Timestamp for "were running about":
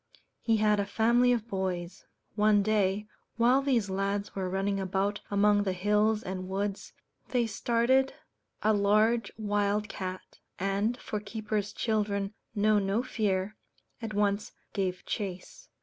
4.33-5.21